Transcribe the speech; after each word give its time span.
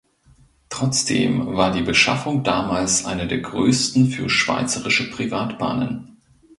Trotzdem 0.69 1.55
war 1.55 1.71
die 1.71 1.83
Beschaffung 1.83 2.41
damals 2.43 3.05
eine 3.05 3.27
der 3.27 3.37
grössten 3.37 4.07
für 4.07 4.31
schweizerische 4.31 5.07
Privatbahnen. 5.11 6.17